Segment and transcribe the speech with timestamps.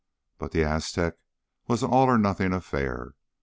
[0.39, 1.17] But the Aztec
[1.67, 3.13] was an all or nothing affair.